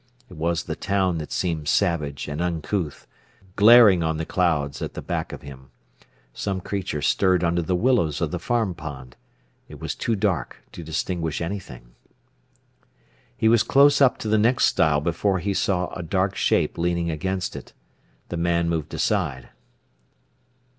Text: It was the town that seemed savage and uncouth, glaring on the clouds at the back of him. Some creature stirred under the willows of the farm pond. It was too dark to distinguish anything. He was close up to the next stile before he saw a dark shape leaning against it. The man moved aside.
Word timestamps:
It 0.29 0.33
was 0.35 0.63
the 0.63 0.75
town 0.75 1.19
that 1.19 1.31
seemed 1.31 1.67
savage 1.67 2.27
and 2.27 2.41
uncouth, 2.41 3.05
glaring 3.55 4.01
on 4.01 4.17
the 4.17 4.25
clouds 4.25 4.81
at 4.81 4.95
the 4.95 5.01
back 5.03 5.31
of 5.31 5.43
him. 5.43 5.69
Some 6.33 6.59
creature 6.59 7.03
stirred 7.03 7.43
under 7.43 7.61
the 7.61 7.75
willows 7.75 8.19
of 8.19 8.31
the 8.31 8.39
farm 8.39 8.73
pond. 8.73 9.15
It 9.69 9.79
was 9.79 9.93
too 9.93 10.15
dark 10.15 10.63
to 10.71 10.81
distinguish 10.83 11.39
anything. 11.39 11.93
He 13.37 13.47
was 13.47 13.61
close 13.61 14.01
up 14.01 14.17
to 14.17 14.27
the 14.27 14.39
next 14.39 14.65
stile 14.65 15.01
before 15.01 15.37
he 15.37 15.53
saw 15.53 15.91
a 15.93 16.01
dark 16.01 16.35
shape 16.35 16.79
leaning 16.79 17.11
against 17.11 17.55
it. 17.55 17.73
The 18.29 18.37
man 18.37 18.69
moved 18.69 18.95
aside. 18.95 19.49